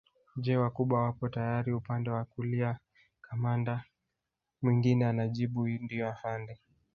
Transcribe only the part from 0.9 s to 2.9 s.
wapo tayari upande wa kulia